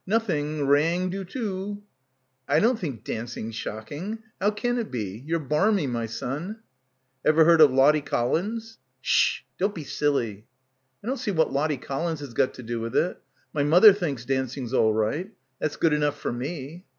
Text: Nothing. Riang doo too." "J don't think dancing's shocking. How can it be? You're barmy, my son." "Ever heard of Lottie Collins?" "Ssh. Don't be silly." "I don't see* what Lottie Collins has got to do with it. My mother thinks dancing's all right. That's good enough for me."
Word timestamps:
Nothing. 0.07 0.65
Riang 0.65 1.11
doo 1.11 1.23
too." 1.23 1.83
"J 2.49 2.59
don't 2.59 2.79
think 2.79 3.03
dancing's 3.03 3.53
shocking. 3.53 4.17
How 4.39 4.49
can 4.49 4.79
it 4.79 4.89
be? 4.89 5.23
You're 5.27 5.37
barmy, 5.37 5.85
my 5.85 6.07
son." 6.07 6.61
"Ever 7.23 7.45
heard 7.45 7.61
of 7.61 7.71
Lottie 7.71 8.01
Collins?" 8.01 8.79
"Ssh. 9.03 9.41
Don't 9.59 9.75
be 9.75 9.83
silly." 9.83 10.47
"I 11.03 11.07
don't 11.07 11.17
see* 11.19 11.29
what 11.29 11.53
Lottie 11.53 11.77
Collins 11.77 12.21
has 12.21 12.33
got 12.33 12.55
to 12.55 12.63
do 12.63 12.79
with 12.79 12.95
it. 12.95 13.21
My 13.53 13.61
mother 13.61 13.93
thinks 13.93 14.25
dancing's 14.25 14.73
all 14.73 14.91
right. 14.91 15.29
That's 15.59 15.77
good 15.77 15.93
enough 15.93 16.17
for 16.19 16.33
me." 16.33 16.85